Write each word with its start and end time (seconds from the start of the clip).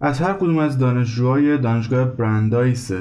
از 0.00 0.20
هر 0.20 0.32
کدوم 0.32 0.58
از 0.58 0.78
دانشجوهای 0.78 1.58
دانشگاه 1.58 2.04
برندایس 2.04 2.92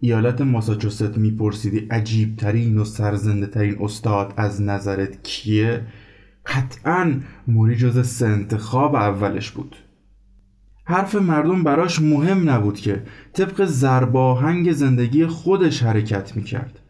ایالت 0.00 0.40
ماساچوست 0.40 1.18
میپرسیدی 1.18 1.78
عجیب 1.90 2.36
ترین 2.36 2.78
و 2.78 2.84
سرزنده 2.84 3.46
ترین 3.46 3.76
استاد 3.80 4.34
از 4.36 4.62
نظرت 4.62 5.22
کیه؟ 5.22 5.86
قطعا 6.46 7.14
موری 7.48 7.76
جز 7.76 8.06
سنتخاب 8.08 8.94
اولش 8.94 9.50
بود. 9.50 9.76
حرف 10.84 11.14
مردم 11.14 11.62
براش 11.62 12.00
مهم 12.00 12.50
نبود 12.50 12.76
که 12.76 13.02
طبق 13.32 13.64
زرباهنگ 13.64 14.72
زندگی 14.72 15.26
خودش 15.26 15.82
حرکت 15.82 16.36
می‌کرد. 16.36 16.80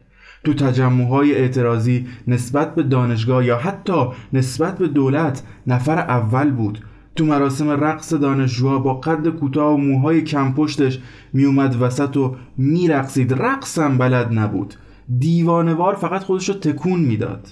تو 0.44 0.54
تجمعهای 0.54 1.34
اعتراضی 1.34 2.06
نسبت 2.28 2.74
به 2.74 2.82
دانشگاه 2.82 3.44
یا 3.44 3.58
حتی 3.58 4.04
نسبت 4.32 4.78
به 4.78 4.88
دولت 4.88 5.42
نفر 5.66 5.98
اول 5.98 6.50
بود 6.50 6.84
تو 7.16 7.26
مراسم 7.26 7.70
رقص 7.70 8.12
دانشجوها 8.12 8.78
با 8.78 8.94
قد 8.94 9.28
کوتاه 9.28 9.74
و 9.74 9.76
موهای 9.76 10.22
کم 10.22 10.52
پشتش 10.52 10.98
میومد 11.32 11.76
وسط 11.80 12.16
و 12.16 12.36
میرقصید. 12.56 13.32
رقصم 13.32 13.98
بلد 13.98 14.38
نبود. 14.38 14.74
دیوانوار 15.18 15.94
فقط 15.94 16.22
خودش 16.22 16.48
رو 16.48 16.54
تکون 16.54 17.00
می‌داد. 17.00 17.48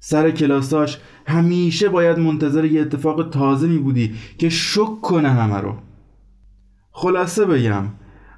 سر 0.00 0.30
کلاساش 0.30 0.98
همیشه 1.26 1.88
باید 1.88 2.18
منتظر 2.18 2.64
یه 2.64 2.80
اتفاق 2.80 3.30
تازه 3.30 3.66
می 3.66 3.78
بودی 3.78 4.14
که 4.38 4.48
شک 4.48 5.00
کنه 5.02 5.28
همه 5.28 5.60
رو. 5.60 5.74
خلاصه 6.92 7.44
بگم 7.44 7.84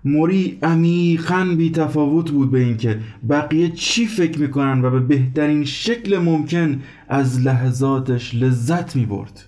موری 0.04 0.58
عمیقا 0.62 1.54
بی 1.56 1.70
تفاوت 1.70 2.30
بود 2.30 2.50
به 2.50 2.58
اینکه 2.58 3.00
بقیه 3.28 3.68
چی 3.68 4.06
فکر 4.06 4.40
می‌کنن 4.40 4.84
و 4.84 4.90
به 4.90 5.00
بهترین 5.00 5.64
شکل 5.64 6.18
ممکن 6.18 6.82
از 7.08 7.40
لحظاتش 7.40 8.34
لذت 8.34 8.96
می 8.96 9.06
برد 9.06 9.44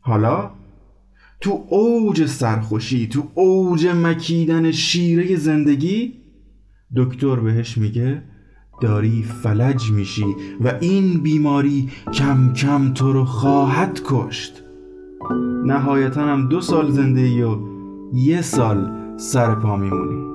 حالا؟ 0.00 0.50
تو 1.40 1.64
اوج 1.68 2.26
سرخوشی 2.26 3.06
تو 3.06 3.22
اوج 3.34 3.86
مکیدن 3.86 4.70
شیره 4.70 5.36
زندگی؟ 5.36 6.12
دکتر 6.96 7.36
بهش 7.36 7.78
میگه 7.78 8.22
داری 8.80 9.22
فلج 9.22 9.90
میشی 9.90 10.36
و 10.60 10.74
این 10.80 11.20
بیماری 11.20 11.90
کم 12.12 12.52
کم 12.52 12.94
تو 12.94 13.12
رو 13.12 13.24
خواهد 13.24 14.00
کشت. 14.04 14.62
نهایتا 15.64 16.26
هم 16.26 16.48
دو 16.48 16.60
سال 16.60 16.90
زندگی 16.90 17.42
و 17.42 17.58
یه 18.14 18.42
سال 18.42 18.90
سر 19.16 19.54
پا 19.54 19.76
میمونی. 19.76 20.29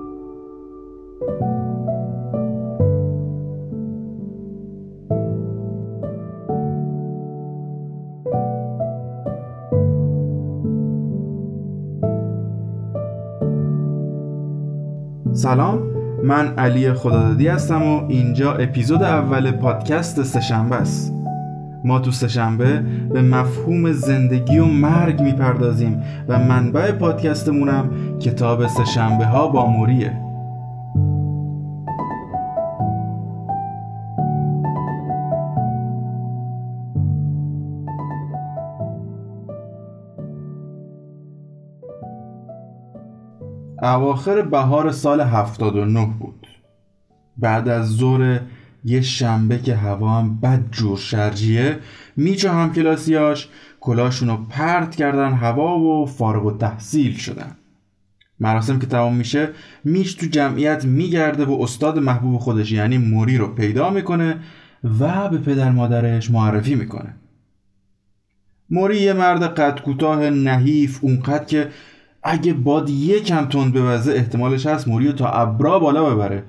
سلام 15.35 15.79
من 16.23 16.53
علی 16.57 16.93
خدادادی 16.93 17.47
هستم 17.47 17.83
و 17.83 18.07
اینجا 18.07 18.53
اپیزود 18.53 19.03
اول 19.03 19.51
پادکست 19.51 20.23
سهشنبه 20.23 20.75
است. 20.75 21.13
ما 21.83 21.99
تو 21.99 22.11
سهشنبه 22.11 22.83
به 23.13 23.21
مفهوم 23.21 23.91
زندگی 23.91 24.57
و 24.57 24.65
مرگ 24.65 25.21
می‌پردازیم 25.21 26.03
و 26.27 26.39
منبع 26.39 26.91
پادکستمونم 26.91 27.89
کتاب 28.19 28.67
سهشنبه 28.67 29.25
ها 29.25 29.47
با 29.47 29.65
موریه. 29.65 30.24
اواخر 43.85 44.41
بهار 44.41 44.91
سال 44.91 45.21
79 45.21 46.13
بود. 46.19 46.47
بعد 47.37 47.69
از 47.69 47.89
ظهر 47.89 48.39
یه 48.83 49.01
شنبه 49.01 49.57
که 49.57 49.75
هوا 49.75 50.19
هم 50.19 50.39
بد 50.39 50.71
جور 50.71 50.97
شرجیه 50.97 51.79
میچ 52.15 52.45
و 52.45 52.49
همکلاسیاش 52.49 53.49
رو 54.21 54.37
پرت 54.49 54.95
کردن 54.95 55.33
هوا 55.33 55.79
و 55.79 56.05
فارغ 56.05 56.45
و 56.45 56.57
تحصیل 56.57 57.17
شدن. 57.17 57.55
مراسم 58.39 58.79
که 58.79 58.87
تمام 58.87 59.15
میشه 59.15 59.49
میچ 59.83 60.17
تو 60.17 60.25
جمعیت 60.25 60.85
میگرده 60.85 61.45
و 61.45 61.61
استاد 61.61 61.99
محبوب 61.99 62.37
خودش 62.39 62.71
یعنی 62.71 62.97
موری 62.97 63.37
رو 63.37 63.47
پیدا 63.47 63.89
می‌کنه 63.89 64.39
و 64.99 65.29
به 65.29 65.37
پدر 65.37 65.71
مادرش 65.71 66.31
معرفی 66.31 66.75
می‌کنه. 66.75 67.15
موری 68.69 68.97
یه 68.97 69.13
مرد 69.13 69.43
قد 69.43 69.81
کوتاه 69.81 70.29
نحیف 70.29 70.99
اونقدر 71.01 71.45
که 71.45 71.69
اگه 72.25 72.53
باد 72.53 72.89
یکم 72.89 73.45
تند 73.45 73.73
بوزه 73.73 74.13
احتمالش 74.13 74.65
هست 74.65 74.87
موری 74.87 75.13
تا 75.13 75.29
ابرا 75.29 75.79
بالا 75.79 76.15
ببره. 76.15 76.43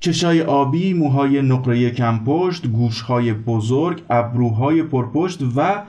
چشای 0.00 0.42
آبی، 0.42 0.94
موهای 0.94 1.42
نقره 1.42 1.90
کم 1.90 2.24
پشت، 2.24 2.66
گوشهای 2.66 3.32
بزرگ، 3.32 4.02
ابروهای 4.10 4.82
پرپشت 4.82 5.42
و 5.56 5.82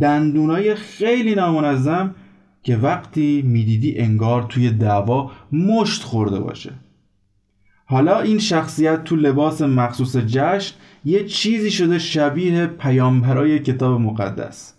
دندونای 0.00 0.74
خیلی 0.74 1.34
نامنظم 1.34 2.14
که 2.62 2.76
وقتی 2.76 3.42
می‌دیدی 3.42 3.98
انگار 3.98 4.42
توی 4.42 4.70
دعوا 4.70 5.30
مشت 5.52 6.02
خورده 6.02 6.40
باشه. 6.40 6.72
حالا 7.86 8.20
این 8.20 8.38
شخصیت 8.38 9.04
تو 9.04 9.16
لباس 9.16 9.62
مخصوص 9.62 10.16
جشن 10.16 10.74
یه 11.04 11.24
چیزی 11.24 11.70
شده 11.70 11.98
شبیه 11.98 12.66
پیامبرای 12.66 13.58
کتاب 13.58 14.00
مقدس. 14.00 14.74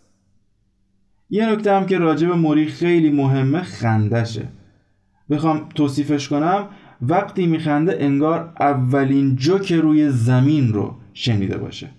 یه 1.30 1.52
نکته 1.52 1.74
هم 1.74 1.86
که 1.86 1.98
راجب 1.98 2.32
موری 2.32 2.66
خیلی 2.66 3.12
مهمه 3.12 3.62
خندشه. 3.62 4.48
بخوام 5.30 5.70
توصیفش 5.76 6.28
کنم 6.28 6.68
وقتی 7.02 7.48
میخنده 7.48 7.98
انگار 8.00 8.54
اولین 8.60 9.36
جوک 9.36 9.74
روی 9.74 10.10
زمین 10.10 10.74
رو 10.74 10.96
شنیده 11.14 11.58
باشه. 11.58 11.90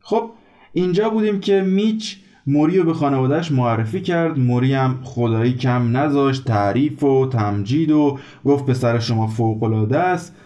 خب 0.00 0.30
اینجا 0.72 1.10
بودیم 1.10 1.40
که 1.40 1.60
میچ 1.60 2.16
موری 2.46 2.78
رو 2.78 2.84
به 2.84 2.94
خانوادهش 2.94 3.52
معرفی 3.52 4.00
کرد. 4.00 4.38
موری 4.38 4.74
هم 4.74 4.98
خدایی 5.02 5.52
کم 5.52 5.96
نذاشت 5.96 6.44
تعریف 6.44 7.02
و 7.02 7.28
تمجید 7.28 7.90
و 7.90 8.18
گفت 8.44 8.66
پسر 8.66 8.98
شما 8.98 9.26
فوقلاده 9.26 9.98
است. 9.98 10.36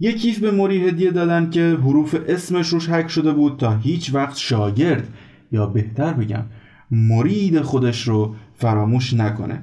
یه 0.00 0.12
کیف 0.12 0.38
به 0.38 0.50
موری 0.50 0.88
هدیه 0.88 1.10
دادن 1.10 1.50
که 1.50 1.78
حروف 1.82 2.16
اسمش 2.28 2.68
روش 2.68 2.88
حک 2.88 3.08
شده 3.08 3.32
بود 3.32 3.56
تا 3.56 3.76
هیچ 3.76 4.14
وقت 4.14 4.36
شاگرد 4.36 5.08
یا 5.52 5.66
بهتر 5.66 6.12
بگم 6.12 6.44
مرید 6.92 7.60
خودش 7.60 8.08
رو 8.08 8.34
فراموش 8.54 9.14
نکنه. 9.14 9.62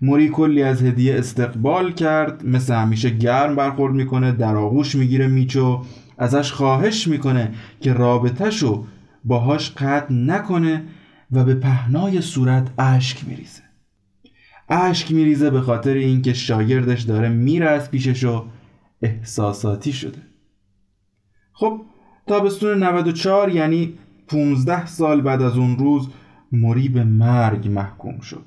موری 0.00 0.28
کلی 0.28 0.62
از 0.62 0.82
هدیه 0.82 1.18
استقبال 1.18 1.92
کرد 1.92 2.46
مثل 2.46 2.74
همیشه 2.74 3.10
گرم 3.10 3.56
برخورد 3.56 3.94
می‌کنه 3.94 4.32
در 4.32 4.56
آغوش 4.56 4.94
می‌گیره 4.94 5.26
میچو 5.26 5.82
ازش 6.18 6.52
خواهش 6.52 7.08
می‌کنه 7.08 7.54
که 7.80 7.92
رابطهشو 7.92 8.84
باهاش 9.24 9.70
قطع 9.70 10.12
نکنه 10.14 10.84
و 11.32 11.44
به 11.44 11.54
پهنای 11.54 12.20
صورت 12.20 12.70
اشک 12.78 13.28
میریزه. 13.28 13.62
اشک 14.68 15.12
میریزه 15.12 15.50
به 15.50 15.60
خاطر 15.60 15.94
اینکه 15.94 16.32
شاگردش 16.32 17.02
داره 17.02 17.28
میره 17.28 17.66
از 17.66 17.90
پیشش 17.90 18.24
و 18.24 18.44
احساساتی 19.02 19.92
شده. 19.92 20.18
خب 21.52 21.80
تابستون 22.26 22.82
94 22.82 23.52
یعنی 23.52 23.94
15 24.28 24.86
سال 24.86 25.20
بعد 25.20 25.42
از 25.42 25.56
اون 25.56 25.78
روز 25.78 26.08
موری 26.54 26.88
به 26.88 27.04
مرگ 27.04 27.68
محکوم 27.68 28.20
شد. 28.20 28.44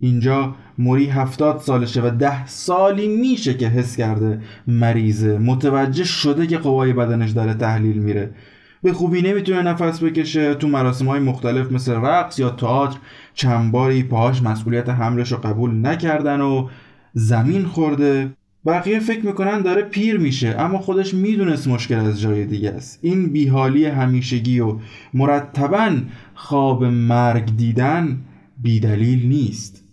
اینجا 0.00 0.54
موری 0.78 1.06
هفتاد 1.06 1.58
سالشه 1.58 2.02
و 2.02 2.10
ده 2.10 2.46
سالی 2.46 3.08
میشه 3.08 3.54
که 3.54 3.68
حس 3.68 3.96
کرده 3.96 4.40
مریضه. 4.66 5.38
متوجه 5.38 6.04
شده 6.04 6.46
که 6.46 6.58
قوای 6.58 6.92
بدنش 6.92 7.30
داره 7.30 7.54
تحلیل 7.54 7.98
میره. 7.98 8.34
به 8.82 8.92
خوبی 8.92 9.22
نمی‌تونه 9.22 9.62
نفس 9.62 10.02
بکشه. 10.02 10.54
تو 10.54 10.68
مراسم 10.68 11.06
های 11.06 11.20
مختلف 11.20 11.72
مثل 11.72 11.92
رقص 11.92 12.38
یا 12.38 12.50
تئاتر 12.50 12.98
چند 13.34 13.72
باری 13.72 14.02
پاهاش 14.02 14.42
مسئولیت 14.42 14.88
حملش 14.88 15.32
رو 15.32 15.38
قبول 15.38 15.86
نکردن 15.86 16.40
و 16.40 16.68
زمین 17.12 17.64
خورده. 17.64 18.35
بقیه 18.66 19.00
فکر 19.00 19.26
می‌کنن 19.26 19.62
داره 19.62 19.82
پیر 19.82 20.18
میشه 20.18 20.54
اما 20.58 20.78
خودش 20.78 21.14
می‌دونست 21.14 21.68
مشکل 21.68 21.98
از 21.98 22.20
جای 22.20 22.46
دیگه 22.46 22.70
است. 22.70 22.98
این 23.02 23.32
بیحالی 23.32 23.84
همیشگی 23.84 24.60
و 24.60 24.78
مرتبا 25.14 25.96
خواب 26.34 26.84
مرگ 26.84 27.56
دیدن 27.56 28.18
بیدلیل 28.62 29.28
نیست. 29.28 29.84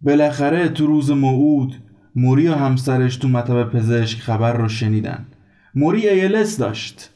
بالاخره 0.00 0.68
تو 0.68 0.86
روز 0.86 1.10
موعود 1.10 1.74
موری 2.16 2.48
و 2.48 2.54
همسرش 2.54 3.16
تو 3.16 3.28
مطب 3.28 3.70
پزشک 3.70 4.18
خبر 4.18 4.52
رو 4.52 4.68
شنیدن. 4.68 5.26
موری 5.74 6.08
ایلس 6.08 6.58
داشت. 6.58 7.10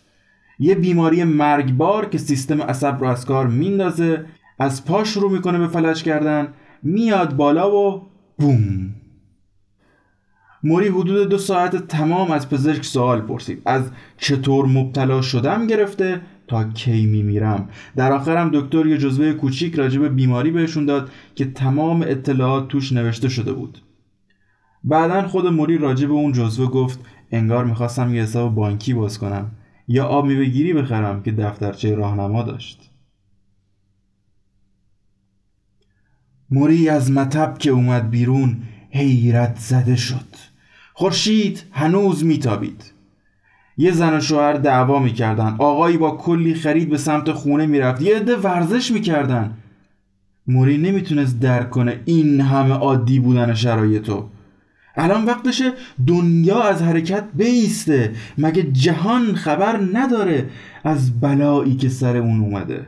یه 0.58 0.74
بیماری 0.74 1.24
مرگبار 1.24 2.08
که 2.08 2.18
سیستم 2.18 2.62
عصب 2.62 3.00
رو 3.00 3.06
از 3.06 3.26
کار 3.26 3.46
میندازه 3.46 4.24
از 4.58 4.84
پاش 4.84 5.12
رو 5.12 5.28
می‌کنه 5.28 5.58
به 5.58 5.68
فلج 5.68 6.02
کردن 6.02 6.48
میاد 6.82 7.36
بالا 7.36 7.76
و 7.76 8.02
بوم. 8.38 8.94
موری 10.66 10.88
حدود 10.88 11.28
دو 11.28 11.38
ساعت 11.38 11.76
تمام 11.76 12.30
از 12.30 12.48
پزشک 12.48 12.84
سوال 12.84 13.20
پرسید. 13.20 13.62
از 13.66 13.90
چطور 14.18 14.66
مبتلا 14.66 15.22
شدم 15.22 15.66
گرفته 15.66 16.20
تا 16.48 16.64
کی 16.64 17.06
میمیرم؟ 17.06 17.68
در 17.96 18.12
آخرم 18.12 18.50
دکتر 18.52 18.86
یه 18.86 18.98
جزوه 18.98 19.32
کوچیک 19.32 19.74
راجب 19.74 20.14
بیماری 20.14 20.50
بهشون 20.50 20.86
داد 20.86 21.10
که 21.34 21.44
تمام 21.44 22.02
اطلاعات 22.02 22.68
توش 22.68 22.92
نوشته 22.92 23.28
شده 23.28 23.52
بود. 23.52 23.82
بعدا 24.84 25.28
خود 25.28 25.46
موری 25.46 25.78
راجب 25.78 26.12
اون 26.12 26.32
جزوه 26.32 26.70
گفت 26.70 27.00
انگار 27.30 27.64
می‌خواستم 27.64 28.14
یه 28.14 28.22
حساب 28.22 28.54
بانکی 28.54 28.94
باز 28.94 29.18
کنم. 29.18 29.50
یا 29.88 30.04
آب 30.04 30.26
میوهگیری 30.26 30.72
بخرم 30.72 31.22
که 31.22 31.32
دفترچه 31.32 31.94
راهنما 31.94 32.42
داشت. 32.42 32.90
موری 36.50 36.88
از 36.88 37.10
مطب 37.10 37.58
که 37.58 37.70
اومد 37.70 38.10
بیرون 38.10 38.62
حیرت 38.90 39.56
زده 39.58 39.96
شد. 39.96 40.55
خورشید 40.98 41.62
هنوز 41.72 42.24
میتابید. 42.24 42.92
یه 43.76 43.92
زن 43.92 44.16
و 44.16 44.20
شوهر 44.20 44.52
دعوا 44.52 44.98
می‌کردن. 44.98 45.56
آقایی 45.58 45.96
با 45.96 46.10
کلی 46.10 46.54
خرید 46.54 46.90
به 46.90 46.98
سمت 46.98 47.32
خونه 47.32 47.66
می‌رفت. 47.66 48.02
یه 48.02 48.16
عده 48.16 48.36
ورزش 48.36 48.90
می‌کردن. 48.90 49.54
موری 50.46 50.78
نمی‌تونست 50.78 51.40
درک 51.40 51.70
کنه 51.70 52.00
این 52.04 52.40
همه 52.40 52.74
عادی 52.74 53.20
بودن 53.20 53.54
شرایطو 53.54 54.24
الان 54.96 55.24
وقتشه 55.24 55.72
دنیا 56.06 56.62
از 56.62 56.82
حرکت 56.82 57.24
بیسته. 57.34 58.12
مگه 58.38 58.62
جهان 58.62 59.34
خبر 59.34 59.80
نداره 59.92 60.46
از 60.84 61.20
بلایی 61.20 61.76
که 61.76 61.88
سر 61.88 62.16
اون 62.16 62.40
اومده. 62.40 62.86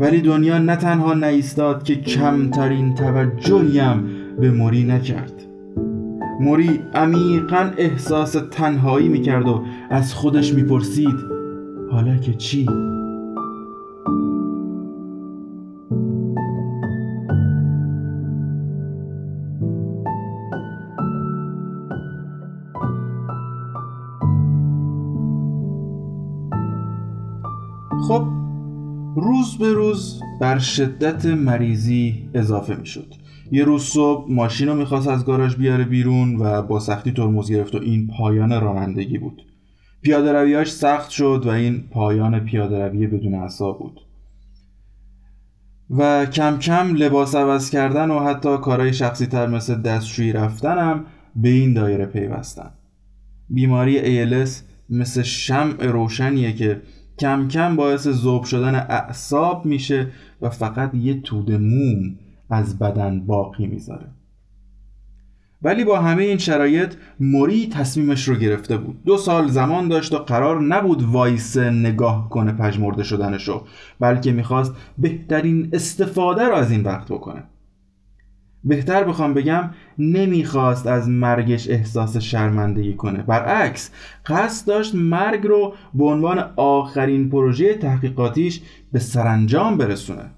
ولی 0.00 0.20
دنیا 0.20 0.58
نه 0.58 0.76
تنها 0.76 1.14
نیستاد 1.14 1.82
که 1.82 1.96
کمترین 1.96 2.94
توجهیم 2.94 4.04
به 4.40 4.50
موری 4.50 4.84
نکرد. 4.84 5.32
موری 6.42 6.80
عمیقا 6.94 7.70
احساس 7.76 8.36
تنهایی 8.50 9.08
می‌کرد 9.08 9.48
و 9.48 9.64
از 9.90 10.14
خودش 10.14 10.54
می‌پرسید 10.54 11.16
حالا 11.90 12.16
که 12.16 12.34
چی؟ 12.34 12.66
خب 28.08 28.26
روز 29.16 29.58
به 29.58 29.72
روز 29.72 30.20
بر 30.40 30.58
شدت 30.58 31.26
مریضی 31.26 32.28
اضافه 32.34 32.74
می 32.74 32.86
شد 32.86 33.21
یه 33.52 33.64
روز 33.64 33.82
صبح 33.82 34.32
ماشین 34.32 34.68
رو 34.68 34.74
می‌خواست 34.74 35.08
از 35.08 35.24
گاراژ 35.24 35.56
بیاره 35.56 35.84
بیرون 35.84 36.36
و 36.36 36.62
با 36.62 36.80
سختی 36.80 37.12
ترمز 37.12 37.50
گرفت 37.50 37.74
و 37.74 37.78
این 37.78 38.10
پایان 38.18 38.60
رانندگی 38.60 39.18
بود. 39.18 39.42
پیاده 40.02 40.32
رویاش 40.32 40.72
سخت 40.72 41.10
شد 41.10 41.42
و 41.46 41.48
این 41.48 41.84
پایان 41.90 42.40
پیاده 42.40 42.88
روی 42.88 43.06
بدون 43.06 43.34
عصا 43.34 43.72
بود. 43.72 44.00
و 45.90 46.26
کم 46.26 46.58
کم 46.58 46.94
لباس 46.94 47.34
عوض 47.34 47.70
کردن 47.70 48.10
و 48.10 48.18
حتی 48.18 48.56
کارهای 48.56 48.92
شخصی 48.92 49.26
تر 49.26 49.46
مثل 49.46 49.82
دستشویی 49.82 50.32
رفتنم 50.32 51.04
به 51.36 51.48
این 51.48 51.74
دایره 51.74 52.06
پیوستن. 52.06 52.70
بیماری 53.48 54.26
ALS 54.26 54.50
مثل 54.90 55.22
شمع 55.22 55.86
روشنیه 55.86 56.52
که 56.52 56.82
کم 57.18 57.48
کم 57.48 57.76
باعث 57.76 58.08
ذوب 58.08 58.44
شدن 58.44 58.74
اعصاب 58.74 59.66
میشه 59.66 60.06
و 60.42 60.50
فقط 60.50 60.94
یه 60.94 61.20
توده 61.20 61.58
موم 61.58 62.14
از 62.52 62.78
بدن 62.78 63.26
باقی 63.26 63.66
می‌ذاره. 63.66 64.06
ولی 65.62 65.84
با 65.84 66.00
همه 66.00 66.22
این 66.22 66.38
شرایط 66.38 66.94
موری 67.20 67.68
تصمیمش 67.68 68.28
رو 68.28 68.34
گرفته 68.34 68.76
بود. 68.76 69.04
دو 69.04 69.16
سال 69.16 69.48
زمان 69.48 69.88
داشت 69.88 70.14
و 70.14 70.18
قرار 70.18 70.62
نبود 70.62 71.02
وایس 71.02 71.56
نگاه 71.56 72.28
کنه 72.28 72.52
پژمرده 72.52 73.02
شدنشو 73.02 73.64
بلکه 74.00 74.32
می‌خواست 74.32 74.74
بهترین 74.98 75.70
استفاده 75.72 76.44
رو 76.48 76.54
از 76.54 76.70
این 76.70 76.82
وقت 76.82 77.08
بکنه. 77.08 77.44
بهتر 78.64 79.04
بخوام 79.04 79.34
بگم 79.34 79.70
نمی‌خواست 79.98 80.86
از 80.86 81.08
مرگش 81.08 81.70
احساس 81.70 82.16
شرمندگی 82.16 82.94
کنه. 82.94 83.22
برعکس 83.22 83.90
قصد 84.26 84.66
داشت 84.66 84.94
مرگ 84.94 85.46
رو 85.46 85.74
به 85.94 86.04
عنوان 86.04 86.38
آخرین 86.56 87.30
پروژه 87.30 87.74
تحقیقاتیش 87.74 88.60
به 88.92 88.98
سرانجام 88.98 89.76
برسونه. 89.76 90.30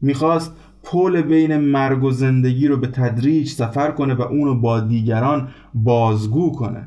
می‌خواست 0.00 0.56
پل 0.82 1.22
بین 1.22 1.56
مرگ 1.56 2.04
و 2.04 2.10
زندگی 2.10 2.68
رو 2.68 2.76
به 2.76 2.86
تدریج 2.86 3.48
سفر 3.48 3.90
کنه 3.90 4.14
و 4.14 4.22
اونو 4.22 4.60
با 4.60 4.80
دیگران 4.80 5.48
بازگو 5.74 6.52
کنه. 6.52 6.86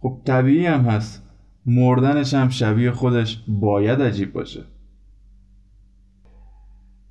خب 0.00 0.18
طبیعی 0.24 0.66
هم 0.66 0.80
هست. 0.80 1.22
مردنش 1.66 2.34
هم 2.34 2.48
شبیه 2.48 2.90
خودش 2.90 3.42
باید 3.48 4.02
عجیب 4.02 4.32
باشه. 4.32 4.64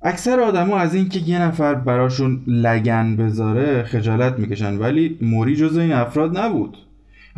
اکثر 0.02 0.40
آدما 0.40 0.76
از 0.76 0.94
اینکه 0.94 1.18
یه 1.18 1.42
نفر 1.42 1.74
براشون 1.74 2.44
لگن 2.46 3.16
بذاره 3.16 3.82
خجالت 3.82 4.38
می‌کشن 4.38 4.78
ولی 4.78 5.18
موری 5.22 5.56
جز 5.56 5.76
این 5.76 5.92
افراد 5.92 6.38
نبود. 6.38 6.76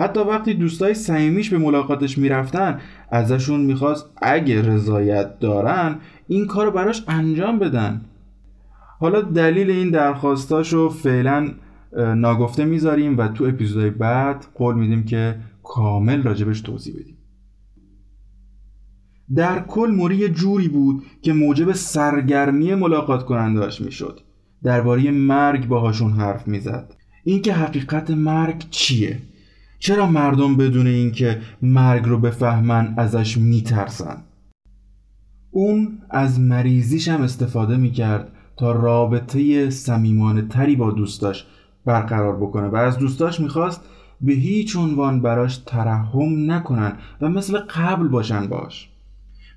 حتی 0.00 0.20
وقتی 0.20 0.54
دوستای 0.54 0.94
صمیمیش 0.94 1.50
به 1.50 1.58
ملاقاتش 1.58 2.18
می‌رفتن 2.18 2.80
ازشون 3.10 3.60
می‌خواست 3.60 4.06
اگه 4.22 4.62
رضایت 4.62 5.38
دارن 5.38 5.98
این 6.28 6.46
کار 6.46 6.70
براش 6.70 7.04
انجام 7.08 7.58
بدن. 7.58 8.04
حالا 9.00 9.20
دلیل 9.20 9.70
این 9.70 9.90
درخواستاشو 9.90 10.88
فعلا 10.88 11.48
ناگفته 12.16 12.64
می‌ذاریم 12.64 13.18
و 13.18 13.28
تو 13.28 13.44
اپیزودهای 13.44 13.90
بعد 13.90 14.46
قول 14.54 14.74
میدیم 14.74 15.04
که 15.04 15.36
کامل 15.62 16.22
راجبش 16.22 16.60
توضیح 16.60 16.94
بدیم. 16.94 17.16
در 19.34 19.60
کل 19.60 19.90
موری 19.96 20.28
جوری 20.28 20.68
بود 20.68 21.02
که 21.22 21.32
موجب 21.32 21.72
سرگرمی 21.72 22.74
ملاقات 22.74 23.24
کنندهاش 23.24 23.80
می‌شد. 23.80 24.20
درباره 24.62 25.10
مرگ 25.10 25.68
باهاشون 25.68 26.12
حرف 26.12 26.48
می‌زد. 26.48 26.94
اینکه 27.24 27.52
حقیقت 27.52 28.10
مرگ 28.10 28.64
چیه؟ 28.70 29.18
چرا 29.80 30.06
مردم 30.06 30.56
بدون 30.56 30.86
اینکه 30.86 31.40
مرگ 31.62 32.04
رو 32.04 32.18
بفهمن 32.18 32.94
ازش 32.96 33.38
میترسن؟ 33.38 34.16
اون 35.50 35.98
از 36.10 36.40
مریضیش 36.40 37.08
هم 37.08 37.22
استفاده 37.22 37.76
می‌کرد 37.76 38.28
تا 38.56 38.72
رابطه 38.72 39.70
سمیمانه 39.70 40.42
تری 40.42 40.76
با 40.76 40.90
دوستاش 40.90 41.46
برقرار 41.84 42.36
بکنه 42.36 42.68
و 42.68 42.76
از 42.76 42.98
دوستاش 42.98 43.40
می‌خواست 43.40 43.80
به 44.20 44.32
هیچ 44.32 44.76
عنوان 44.76 45.22
براش 45.22 45.56
ترحم 45.56 46.50
نکنن 46.50 46.92
و 47.20 47.28
مثل 47.28 47.58
قبل 47.58 48.08
باشن 48.08 48.46
باش. 48.46 48.88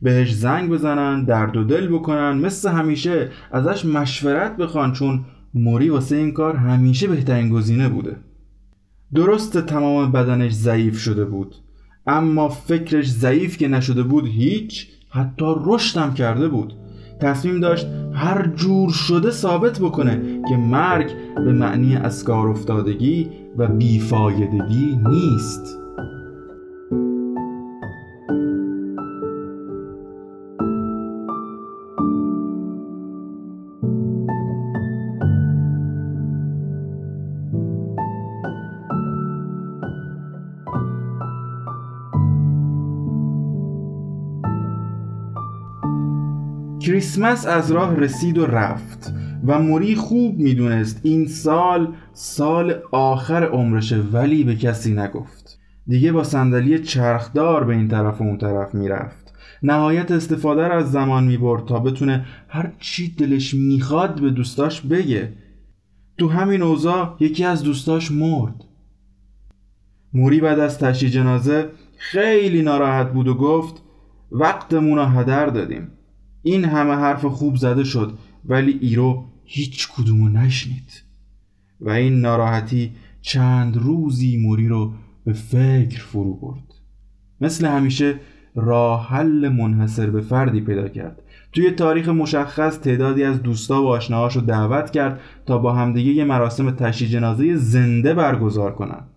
بهش 0.01 0.33
زنگ 0.33 0.69
بزنن 0.69 1.23
درد 1.23 1.57
و 1.57 1.63
دل 1.63 1.87
بکنن 1.87 2.37
مثل 2.37 2.69
همیشه 2.69 3.31
ازش 3.51 3.85
مشورت 3.85 4.57
بخوان 4.57 4.93
چون 4.93 5.25
موری 5.53 5.89
واسه 5.89 6.15
این 6.15 6.31
کار 6.31 6.55
همیشه 6.55 7.07
بهترین 7.07 7.49
گزینه 7.49 7.89
بوده. 7.89 8.15
درست 9.15 9.57
تمام 9.57 10.11
بدنش 10.11 10.51
ضعیف 10.51 10.99
شده 10.99 11.25
بود. 11.25 11.55
اما 12.07 12.49
فکرش 12.49 13.11
ضعیف 13.11 13.57
که 13.57 13.67
نشده 13.67 14.03
بود 14.03 14.25
هیچ 14.27 14.87
حتی 15.09 15.45
رشدم 15.65 16.13
کرده 16.13 16.47
بود. 16.47 16.73
تصمیم 17.19 17.59
داشت 17.59 17.87
هر 18.13 18.47
جور 18.47 18.89
شده 18.89 19.31
ثابت 19.31 19.79
بکنه 19.79 20.41
که 20.49 20.57
مرگ 20.57 21.11
به 21.35 21.53
معنی 21.53 21.95
از 21.95 22.23
کار 22.23 22.47
افتادگی 22.47 23.29
و 23.57 23.67
بیفایدگی 23.67 24.99
نیست. 25.09 25.82
کریسمس 46.93 47.47
از 47.47 47.71
راه 47.71 47.95
رسید 47.95 48.37
و 48.37 48.45
رفت 48.45 49.13
و 49.47 49.59
موری 49.59 49.95
خوب 49.95 50.39
می‌دونست. 50.39 50.99
این 51.03 51.27
سال 51.27 51.93
سال 52.13 52.75
آخر 52.91 53.43
عمرشه 53.43 53.97
ولی 53.97 54.43
به 54.43 54.55
کسی 54.55 54.93
نگفت. 54.93 55.59
دیگه 55.87 56.11
با 56.11 56.23
صندلی 56.23 56.79
چرخدار 56.79 57.63
به 57.63 57.73
این 57.73 57.87
طرف 57.87 58.21
و 58.21 58.23
اون 58.23 58.37
طرف 58.37 58.75
می‌رفت. 58.75 59.33
نهایت 59.63 60.11
استفاده 60.11 60.67
را 60.67 60.77
از 60.77 60.91
زمان 60.91 61.23
می‌برد 61.23 61.65
تا 61.65 61.79
بتونه 61.79 62.25
هر 62.47 62.71
چی 62.79 63.15
دلش 63.15 63.53
می‌خواد 63.53 64.21
به 64.21 64.29
دوستاش 64.29 64.81
بگه. 64.81 65.33
تو 66.17 66.29
همین 66.29 66.61
اوضاع 66.61 67.15
یکی 67.19 67.45
از 67.45 67.63
دوستاش 67.63 68.11
مرد. 68.11 68.63
موری 70.13 70.39
بعد 70.39 70.59
از 70.59 70.79
تشییع 70.79 71.11
جنازه 71.11 71.69
خیلی 71.97 72.61
ناراحت 72.61 73.13
بود 73.13 73.27
و 73.27 73.33
گفت 73.33 73.83
وقتمون 74.31 74.97
رو 74.97 75.03
هدر 75.03 75.45
دادیم. 75.45 75.87
این 76.43 76.65
همه 76.65 76.93
حرف 76.93 77.25
خوب 77.25 77.55
زده 77.55 77.83
شد 77.83 78.17
ولی 78.45 78.77
ایرو 78.81 79.25
هیچ 79.43 79.87
کدومو 79.91 80.29
نشنید. 80.29 81.03
و 81.81 81.89
این 81.89 82.21
ناراحتی 82.21 82.91
چند 83.21 83.77
روزی 83.77 84.37
موری 84.37 84.67
رو 84.67 84.93
به 85.25 85.33
فکر 85.33 86.01
فرو 86.01 86.33
برد. 86.33 86.73
مثل 87.41 87.65
همیشه 87.65 88.19
راه 88.55 89.07
حل 89.07 89.49
منحصر 89.49 90.09
به 90.09 90.21
فردی 90.21 90.61
پیدا 90.61 90.87
کرد. 90.87 91.21
توی 91.51 91.71
تاریخ 91.71 92.09
مشخص 92.09 92.79
تعدادی 92.79 93.23
از 93.23 93.43
دوستا 93.43 93.83
و 93.83 93.87
آشناهاش 93.87 94.35
رو 94.35 94.41
دعوت 94.41 94.91
کرد 94.91 95.19
تا 95.45 95.57
با 95.57 95.73
همدیگه 95.73 96.11
یه 96.11 96.23
مراسم 96.23 96.71
تشییع 96.71 97.09
جنازه 97.11 97.55
زنده 97.55 98.13
برگزار 98.13 98.75
کنند. 98.75 99.07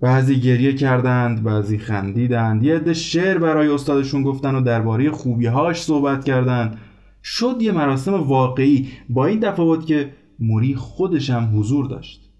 بعضی 0.00 0.40
گریه 0.40 0.74
کردند 0.74 1.42
بعضی 1.42 1.78
خندیدند. 1.78 2.62
یه 2.62 2.74
عده 2.74 2.94
شعر 2.94 3.38
برای 3.38 3.68
استادشون 3.68 4.22
گفتن 4.22 4.54
و 4.54 4.60
درباره 4.60 5.10
خوبیهاش 5.10 5.82
صحبت 5.82 6.24
کردند. 6.24 6.78
شد 7.22 7.56
یه 7.60 7.72
مراسم 7.72 8.14
واقعی 8.14 8.88
با 9.08 9.26
این 9.26 9.40
تفاوت 9.40 9.86
که 9.86 10.12
موری 10.38 10.74
خودش 10.74 11.30
هم 11.30 11.58
حضور 11.58 11.86
داشت. 11.86 12.30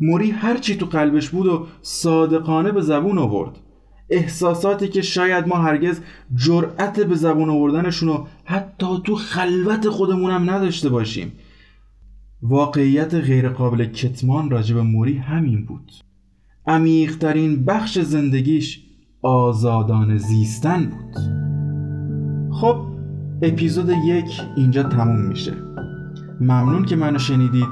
موری 0.00 0.30
هرچی 0.30 0.76
تو 0.76 0.86
قلبش 0.86 1.28
بود 1.28 1.46
و 1.46 1.66
صادقانه 1.82 2.72
به 2.72 2.80
زبون 2.80 3.18
آورد. 3.18 3.58
احساساتی 4.10 4.88
که 4.88 5.02
شاید 5.02 5.48
ما 5.48 5.56
هرگز 5.56 6.00
جرأت 6.34 7.00
به 7.00 7.14
زبون 7.14 7.50
آوردنشون 7.50 8.08
رو 8.08 8.26
حتی 8.44 8.86
تو 9.04 9.14
خلوت 9.14 9.88
خودمونم 9.88 10.50
نداشته 10.50 10.88
باشیم. 10.88 11.32
واقعیت 12.42 13.14
غیرقابل 13.14 13.84
کتمان 13.84 14.50
راجب 14.50 14.76
موری 14.76 15.16
همین 15.16 15.66
بود. 15.66 15.92
عمیقترین 16.70 17.64
بخش 17.64 17.98
زندگیش 17.98 18.84
آزادان 19.22 20.16
زیستن 20.16 20.86
بود. 20.86 21.16
خب 22.52 22.76
اپیزود 23.42 23.88
یک 23.88 24.40
اینجا 24.56 24.82
تموم 24.82 25.20
میشه. 25.20 25.52
ممنون 26.40 26.84
که 26.84 26.96
منو 26.96 27.18
شنیدید. 27.18 27.68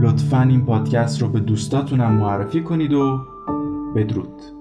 لطفا 0.00 0.42
این 0.42 0.66
پادکست 0.66 1.22
رو 1.22 1.28
به 1.28 1.40
دوستاتونم 1.40 2.12
معرفی 2.12 2.62
کنید 2.62 2.92
و 2.92 3.20
بدرود. 3.96 4.59